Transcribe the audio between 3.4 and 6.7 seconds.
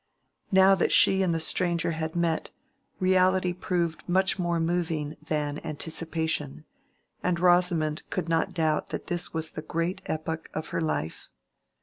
proved much more moving than anticipation,